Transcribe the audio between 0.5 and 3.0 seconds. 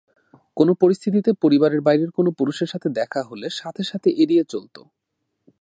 কোন পরিস্থিতিতে পরিবারে বাইরের কোন পুরুষের সাথে